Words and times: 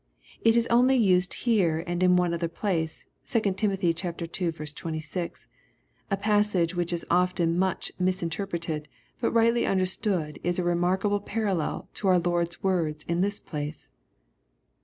It 0.41 0.57
\a 0.57 0.67
only 0.71 0.95
used 0.95 1.31
here 1.45 1.83
and 1.85 2.01
in 2.01 2.15
one 2.15 2.33
other 2.33 2.47
place, 2.47 3.05
2 3.27 3.39
Tim. 3.53 3.77
ii. 3.83 3.93
26, 3.93 5.47
a 6.09 6.17
passage 6.17 6.73
which 6.73 6.91
is 6.91 7.05
often 7.11 7.55
much 7.59 7.91
misinterpreted, 7.99 8.87
but 9.19 9.29
rightly 9.29 9.67
understood 9.67 10.39
is 10.41 10.57
a 10.57 10.63
remarkable 10.63 11.19
parallel 11.19 11.87
to 11.93 12.07
our 12.07 12.17
Lord's 12.17 12.63
words 12.63 13.03
in 13.03 13.21
this 13.21 13.39
place. 13.39 13.91